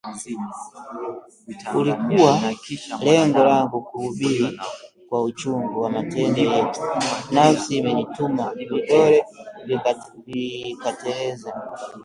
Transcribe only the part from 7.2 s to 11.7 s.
nafsi imenituma, vidole vikateleza